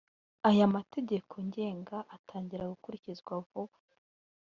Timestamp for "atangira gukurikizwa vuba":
2.15-3.77